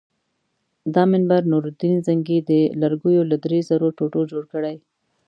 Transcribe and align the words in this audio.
دا 0.93 1.03
منبر 1.11 1.41
نورالدین 1.51 1.95
زنګي 2.07 2.37
د 2.49 2.51
لرګیو 2.81 3.27
له 3.31 3.37
درې 3.43 3.59
زرو 3.69 3.87
ټوټو 3.97 4.21
جوړ 4.31 4.43
کړی. 4.53 4.75